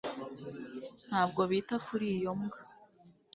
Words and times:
ntabwo 1.07 1.41
bita 1.49 1.75
kuri 1.85 2.05
iyo 2.15 2.31
mbwa 2.39 2.59